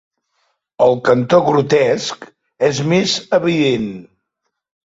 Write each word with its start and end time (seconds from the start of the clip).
El 0.85 0.97
cantó 1.09 1.41
grotesc 1.49 2.25
és 2.71 2.81
més 2.95 3.15
evident. 3.41 3.89